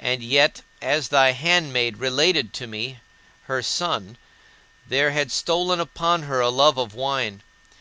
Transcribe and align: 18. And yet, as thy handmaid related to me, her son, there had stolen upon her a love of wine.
18. 0.00 0.12
And 0.12 0.22
yet, 0.24 0.62
as 0.82 1.06
thy 1.06 1.30
handmaid 1.30 1.98
related 1.98 2.52
to 2.54 2.66
me, 2.66 2.98
her 3.44 3.62
son, 3.62 4.18
there 4.88 5.12
had 5.12 5.30
stolen 5.30 5.78
upon 5.78 6.24
her 6.24 6.40
a 6.40 6.48
love 6.50 6.76
of 6.78 6.94
wine. 6.94 7.44